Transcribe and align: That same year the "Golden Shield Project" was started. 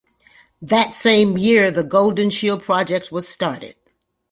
That 0.63 0.95
same 0.95 1.37
year 1.37 1.69
the 1.69 1.83
"Golden 1.83 2.31
Shield 2.31 2.63
Project" 2.63 3.11
was 3.11 3.27
started. 3.27 3.75